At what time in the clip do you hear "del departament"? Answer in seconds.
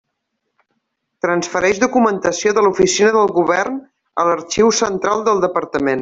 5.29-5.99